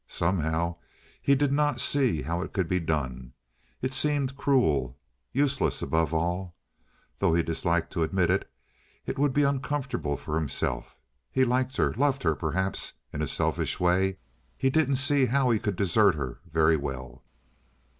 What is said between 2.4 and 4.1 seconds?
it could be done. It